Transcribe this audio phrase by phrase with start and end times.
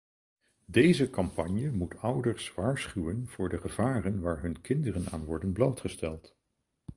[0.65, 6.35] Deze campagne moet ouders waarschuwen voor de gevaren waar hun kinderen aan worden blootgesteld.